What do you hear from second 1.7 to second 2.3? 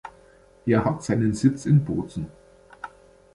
Bozen.